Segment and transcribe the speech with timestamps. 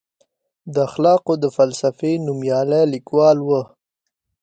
[0.73, 3.49] د اخلاقو د فلسفې نوميالی لیکوال و.